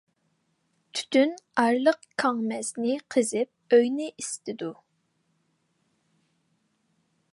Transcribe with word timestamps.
تۈتۈن 0.99 1.33
ئارقىلىق 1.63 1.99
كاڭمەنزە 2.23 2.95
قىزىپ 3.17 3.77
ئۆينى 3.79 4.09
ئىسسىتىدۇ. 4.15 4.73